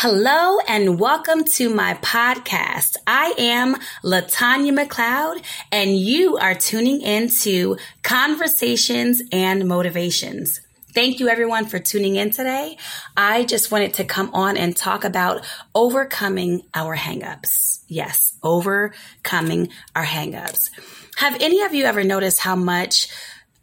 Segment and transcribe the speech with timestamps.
[0.00, 2.98] Hello and welcome to my podcast.
[3.04, 10.60] I am Latanya McLeod and you are tuning into Conversations and Motivations.
[10.94, 12.76] Thank you everyone for tuning in today.
[13.16, 15.44] I just wanted to come on and talk about
[15.74, 17.80] overcoming our hangups.
[17.88, 20.70] Yes, overcoming our hangups.
[21.16, 23.08] Have any of you ever noticed how much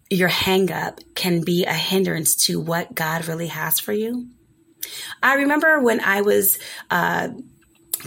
[0.09, 4.27] your hangup can be a hindrance to what God really has for you?
[5.21, 6.59] I remember when I was
[6.89, 7.29] uh,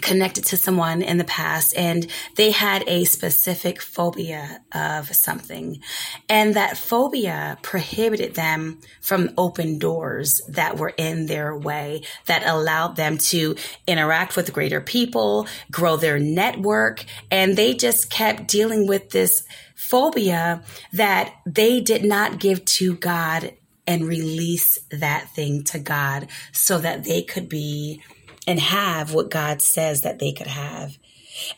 [0.00, 5.80] connected to someone in the past and they had a specific phobia of something.
[6.28, 12.96] And that phobia prohibited them from open doors that were in their way that allowed
[12.96, 17.04] them to interact with greater people, grow their network.
[17.30, 23.52] And they just kept dealing with this phobia that they did not give to God
[23.88, 28.02] and release that thing to God so that they could be
[28.46, 30.96] and have what God says that they could have.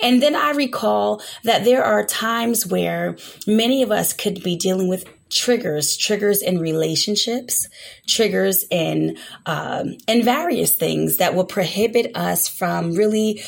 [0.01, 4.89] And then I recall that there are times where many of us could be dealing
[4.89, 7.67] with triggers, triggers in relationships,
[8.07, 13.43] triggers in um, in various things that will prohibit us from really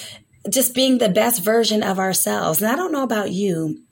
[0.50, 2.60] just being the best version of ourselves.
[2.60, 3.82] And I don't know about you,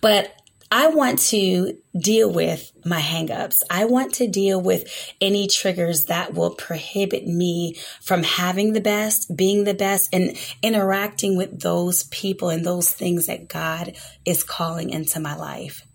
[0.00, 0.32] but
[0.74, 3.58] I want to deal with my hangups.
[3.68, 9.36] I want to deal with any triggers that will prohibit me from having the best,
[9.36, 14.88] being the best, and interacting with those people and those things that God is calling
[14.88, 15.86] into my life.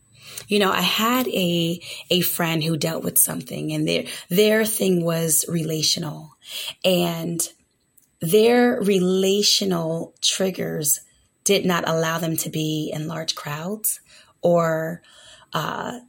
[0.47, 5.03] You know, I had a a friend who dealt with something and their their thing
[5.03, 6.35] was relational.
[6.85, 7.41] And
[8.21, 10.99] their relational triggers
[11.43, 14.01] did not allow them to be in large crowds
[14.41, 15.01] or
[15.53, 15.99] uh,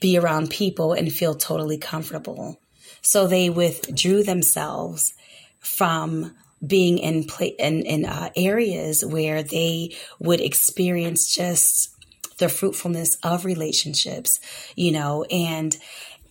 [0.00, 2.60] be around people and feel totally comfortable.
[3.00, 5.14] So they withdrew themselves
[5.60, 6.34] from
[6.66, 11.90] being in play in, in uh, areas where they would experience just
[12.38, 14.40] the fruitfulness of relationships,
[14.74, 15.76] you know, and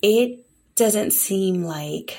[0.02, 2.18] it doesn't seem like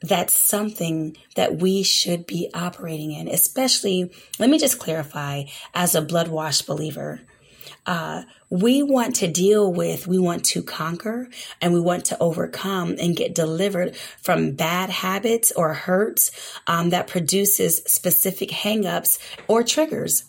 [0.00, 5.44] that's something that we should be operating in, especially, let me just clarify,
[5.74, 7.20] as a blood washed believer
[7.86, 11.28] uh, we want to deal with, we want to conquer
[11.60, 16.30] and we want to overcome and get delivered from bad habits or hurts
[16.66, 19.18] um, that produces specific hangups
[19.48, 20.24] or triggers.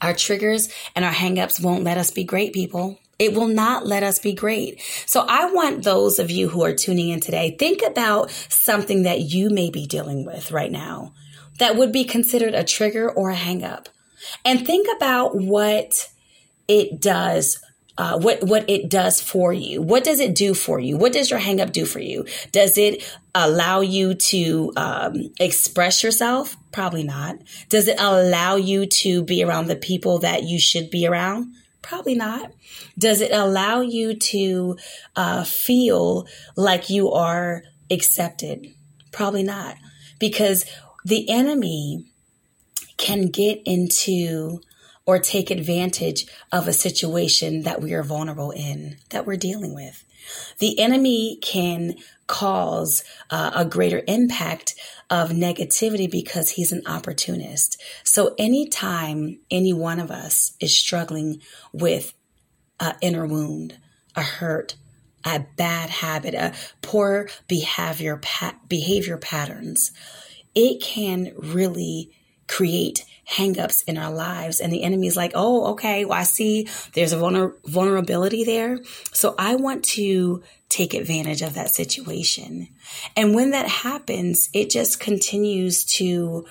[0.00, 2.98] Our triggers and our hangups won't let us be great people.
[3.18, 4.82] It will not let us be great.
[5.06, 9.20] So I want those of you who are tuning in today, think about something that
[9.20, 11.14] you may be dealing with right now
[11.58, 13.86] that would be considered a trigger or a hangup.
[14.44, 16.08] And think about what
[16.68, 17.60] it does
[17.98, 19.80] uh, what what it does for you.
[19.80, 20.96] What does it do for you?
[20.96, 22.26] What does your hangup do for you?
[22.52, 23.02] Does it
[23.34, 26.56] allow you to um, express yourself?
[26.72, 27.38] Probably not.
[27.70, 31.54] Does it allow you to be around the people that you should be around?
[31.80, 32.52] Probably not.
[32.98, 34.76] Does it allow you to
[35.14, 38.74] uh, feel like you are accepted?
[39.12, 39.76] Probably not,
[40.18, 40.66] because
[41.04, 42.04] the enemy
[42.98, 44.60] can get into
[45.06, 50.04] or take advantage of a situation that we are vulnerable in, that we're dealing with.
[50.58, 51.94] The enemy can
[52.26, 54.74] cause uh, a greater impact
[55.08, 57.80] of negativity because he's an opportunist.
[58.02, 61.40] So anytime any one of us is struggling
[61.72, 62.12] with
[62.80, 63.78] an inner wound,
[64.16, 64.74] a hurt,
[65.24, 66.52] a bad habit, a
[66.82, 69.92] poor behavior pa- behavior patterns,
[70.54, 72.10] it can really
[72.46, 74.60] create hangups in our lives.
[74.60, 78.78] And the enemy's like, oh, okay, well, I see there's a vulner- vulnerability there.
[79.12, 82.68] So I want to take advantage of that situation.
[83.16, 86.46] And when that happens, it just continues to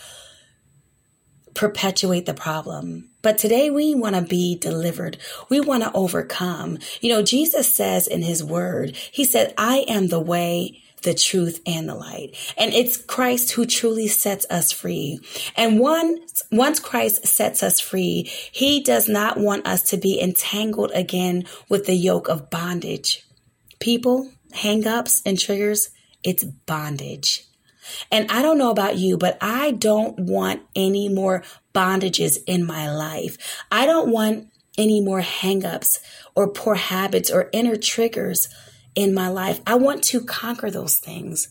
[1.53, 3.09] perpetuate the problem.
[3.21, 5.17] But today we want to be delivered.
[5.49, 6.77] We want to overcome.
[7.01, 11.61] You know, Jesus says in his word, he said, I am the way, the truth
[11.65, 12.35] and the light.
[12.57, 15.19] And it's Christ who truly sets us free.
[15.55, 20.91] And once, once Christ sets us free, he does not want us to be entangled
[20.93, 23.25] again with the yoke of bondage.
[23.79, 25.89] People, hangups and triggers,
[26.23, 27.45] it's bondage.
[28.11, 31.43] And I don't know about you, but I don't want any more
[31.73, 33.37] bondages in my life.
[33.71, 34.47] I don't want
[34.77, 35.99] any more hangups
[36.35, 38.49] or poor habits or inner triggers
[38.95, 39.61] in my life.
[39.67, 41.49] I want to conquer those things.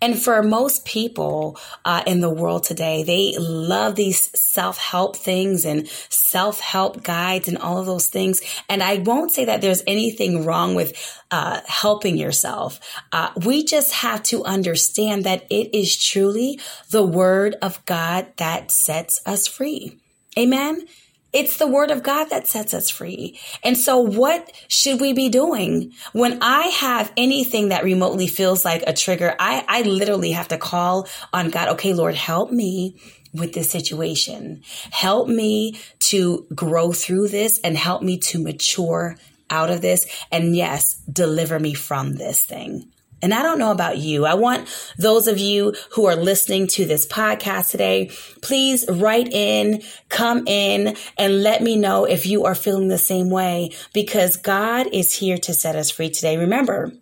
[0.00, 5.64] And for most people uh, in the world today, they love these self help things
[5.64, 8.40] and self help guides and all of those things.
[8.68, 10.94] And I won't say that there's anything wrong with
[11.30, 12.80] uh, helping yourself.
[13.12, 16.58] Uh, we just have to understand that it is truly
[16.90, 19.98] the word of God that sets us free.
[20.38, 20.86] Amen.
[21.32, 23.38] It's the word of God that sets us free.
[23.62, 28.84] And so what should we be doing when I have anything that remotely feels like
[28.86, 29.34] a trigger?
[29.38, 31.68] I, I literally have to call on God.
[31.70, 32.96] Okay, Lord, help me
[33.32, 34.62] with this situation.
[34.90, 39.16] Help me to grow through this and help me to mature
[39.48, 40.06] out of this.
[40.30, 42.90] And yes, deliver me from this thing.
[43.22, 44.26] And I don't know about you.
[44.26, 48.10] I want those of you who are listening to this podcast today,
[48.42, 53.30] please write in, come in and let me know if you are feeling the same
[53.30, 56.36] way because God is here to set us free today.
[56.36, 56.92] Remember,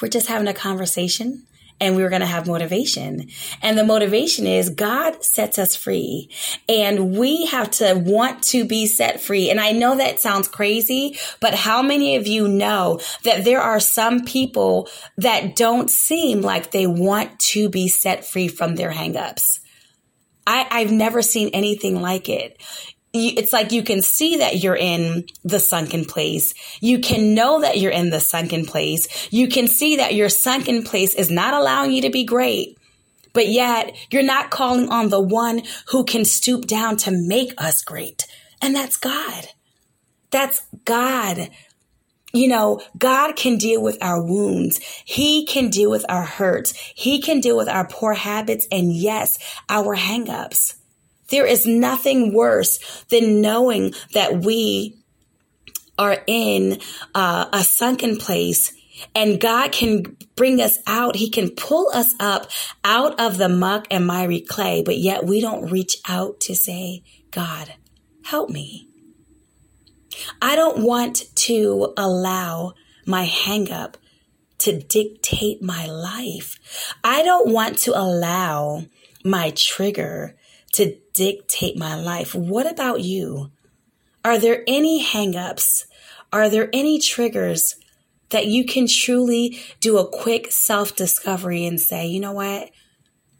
[0.00, 1.46] we're just having a conversation
[1.80, 3.28] and we are going to have motivation.
[3.62, 6.30] And the motivation is God sets us free
[6.68, 9.50] and we have to want to be set free.
[9.50, 13.80] And I know that sounds crazy, but how many of you know that there are
[13.80, 14.88] some people
[15.18, 19.60] that don't seem like they want to be set free from their hangups?
[20.46, 22.60] I, I've never seen anything like it
[23.16, 26.54] it's like you can see that you're in the sunken place.
[26.80, 29.28] You can know that you're in the sunken place.
[29.32, 32.78] You can see that your sunken place is not allowing you to be great.
[33.32, 37.82] But yet you're not calling on the one who can stoop down to make us
[37.82, 38.26] great.
[38.62, 39.48] And that's God.
[40.30, 41.50] That's God.
[42.32, 44.80] You know, God can deal with our wounds.
[45.04, 46.74] He can deal with our hurts.
[46.94, 50.74] He can deal with our poor habits and yes, our hangups.
[51.28, 54.96] There is nothing worse than knowing that we
[55.98, 56.80] are in
[57.14, 58.72] uh, a sunken place
[59.14, 61.16] and God can bring us out.
[61.16, 62.50] He can pull us up
[62.84, 67.02] out of the muck and miry clay, but yet we don't reach out to say,
[67.30, 67.74] God,
[68.24, 68.88] help me.
[70.40, 72.74] I don't want to allow
[73.04, 73.94] my hangup
[74.58, 76.58] to dictate my life.
[77.04, 78.86] I don't want to allow
[79.24, 80.36] my trigger
[80.76, 82.34] to dictate my life.
[82.34, 83.50] What about you?
[84.24, 85.84] Are there any hangups?
[86.32, 87.76] Are there any triggers
[88.30, 92.70] that you can truly do a quick self discovery and say, you know what?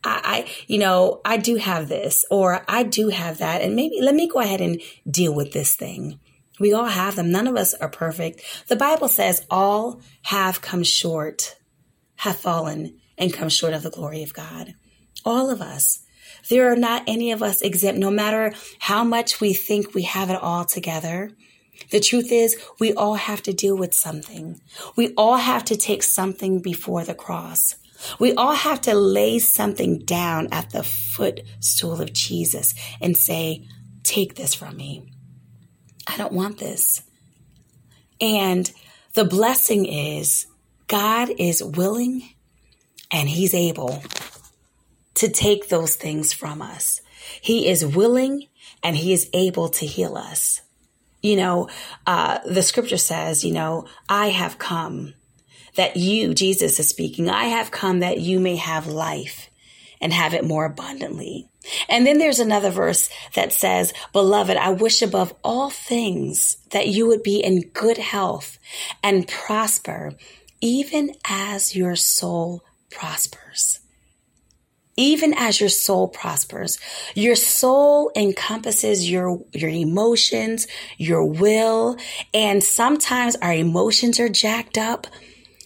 [0.05, 3.61] I, I, you know, I do have this or I do have that.
[3.61, 4.81] And maybe let me go ahead and
[5.11, 6.21] deal with this thing.
[6.59, 7.31] We all have them.
[7.31, 8.41] None of us are perfect.
[8.69, 11.57] The Bible says all have come short,
[12.17, 14.75] have fallen and come short of the glory of God.
[15.25, 16.06] All of us.
[16.49, 20.31] There are not any of us exempt, no matter how much we think we have
[20.31, 21.31] it all together.
[21.91, 24.61] The truth is, we all have to deal with something.
[24.97, 27.77] We all have to take something before the cross.
[28.19, 33.67] We all have to lay something down at the footstool of Jesus and say,
[34.03, 35.13] Take this from me.
[36.07, 37.03] I don't want this.
[38.21, 38.71] And
[39.15, 40.47] the blessing is
[40.87, 42.23] God is willing
[43.11, 44.03] and He's able
[45.17, 47.01] to take those things from us.
[47.41, 48.47] He is willing
[48.83, 50.61] and he is able to heal us.
[51.23, 51.69] You know,
[52.07, 55.15] uh, the scripture says, you know, I have come
[55.75, 59.51] that you, Jesus is speaking, I have come that you may have life
[60.01, 61.49] and have it more abundantly.
[61.89, 67.09] And then there's another verse that says, Beloved, I wish above all things that you
[67.09, 68.59] would be in good health
[69.03, 70.13] and prosper,
[70.61, 73.81] even as your soul prospers
[74.97, 76.79] even as your soul prospers.
[77.15, 81.97] Your soul encompasses your, your emotions, your will,
[82.33, 85.07] and sometimes our emotions are jacked up.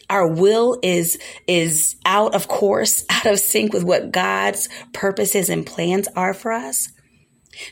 [0.09, 5.65] Our will is, is out of course, out of sync with what God's purposes and
[5.65, 6.89] plans are for us.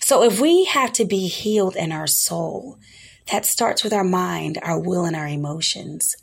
[0.00, 2.78] So if we have to be healed in our soul,
[3.30, 6.16] that starts with our mind, our will, and our emotions.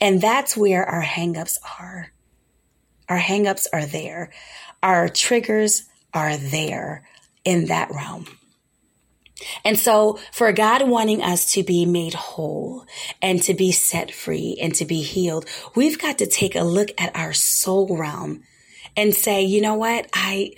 [0.00, 2.12] And that's where our hangups are.
[3.08, 4.30] Our hangups are there.
[4.82, 7.08] Our triggers are there
[7.44, 8.26] in that realm.
[9.64, 12.84] And so for God wanting us to be made whole
[13.22, 16.90] and to be set free and to be healed, we've got to take a look
[16.98, 18.42] at our soul realm
[18.96, 20.08] and say, you know what?
[20.12, 20.54] I,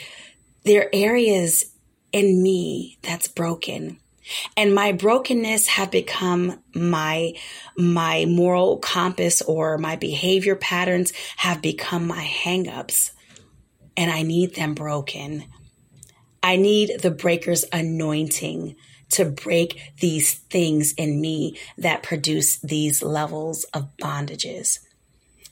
[0.65, 1.75] there are areas
[2.13, 4.01] in me that's broken
[4.57, 7.33] and my brokenness have become my
[7.77, 13.13] my moral compass or my behavior patterns have become my hangups
[13.97, 15.45] and I need them broken.
[16.43, 18.77] I need the breaker's anointing
[19.11, 24.79] to break these things in me that produce these levels of bondages.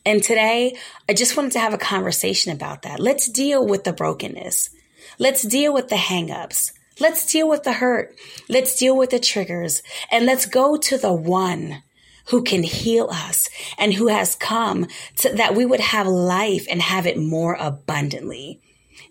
[0.07, 0.77] And today,
[1.09, 3.01] I just wanted to have a conversation about that.
[3.01, 4.71] Let's deal with the brokenness.
[5.19, 6.73] Let's deal with the hangups.
[7.01, 8.17] Let's deal with the hurt.
[8.49, 11.83] Let's deal with the triggers and let's go to the one
[12.27, 14.87] who can heal us and who has come
[15.17, 18.61] to, that we would have life and have it more abundantly.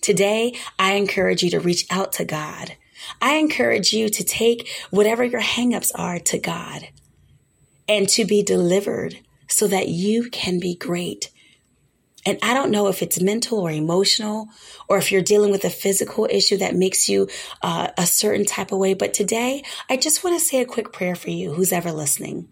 [0.01, 2.75] Today, I encourage you to reach out to God.
[3.21, 6.89] I encourage you to take whatever your hangups are to God
[7.87, 11.31] and to be delivered so that you can be great.
[12.27, 14.49] And I don't know if it's mental or emotional,
[14.89, 17.29] or if you're dealing with a physical issue that makes you
[17.61, 18.93] uh, a certain type of way.
[18.95, 22.49] But today, I just want to say a quick prayer for you, who's ever listening.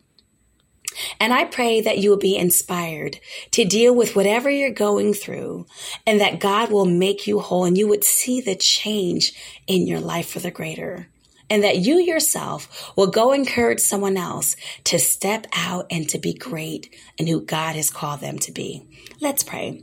[1.20, 3.20] And I pray that you will be inspired
[3.52, 5.66] to deal with whatever you're going through
[6.08, 9.34] and that God will make you whole and you would see the change
[9.68, 11.10] in your life for the greater.
[11.50, 16.34] And that you yourself will go encourage someone else to step out and to be
[16.34, 18.88] great and who God has called them to be.
[19.22, 19.82] Let's pray.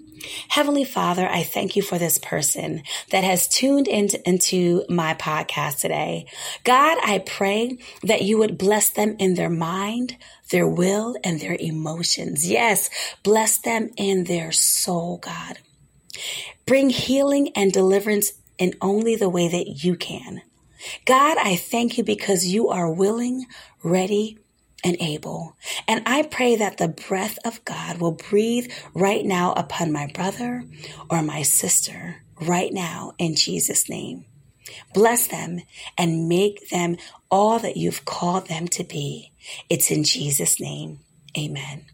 [0.48, 5.80] Heavenly Father, I thank you for this person that has tuned into, into my podcast
[5.80, 6.26] today.
[6.64, 10.16] God, I pray that you would bless them in their mind,
[10.50, 12.48] their will, and their emotions.
[12.48, 12.90] Yes,
[13.22, 15.58] bless them in their soul, God.
[16.66, 20.42] Bring healing and deliverance in only the way that you can.
[21.04, 23.46] God, I thank you because you are willing,
[23.82, 24.38] ready,
[24.84, 25.56] and able.
[25.86, 30.64] And I pray that the breath of God will breathe right now upon my brother
[31.08, 34.24] or my sister right now in Jesus' name.
[34.94, 35.60] Bless them
[35.98, 36.96] and make them
[37.30, 39.32] all that you've called them to be.
[39.68, 41.00] It's in Jesus' name.
[41.36, 41.86] Amen.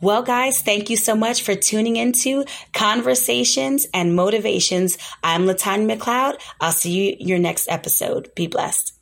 [0.00, 4.98] Well, guys, thank you so much for tuning into Conversations and Motivations.
[5.22, 6.40] I'm Latanya McLeod.
[6.60, 8.34] I'll see you your next episode.
[8.34, 8.99] Be blessed.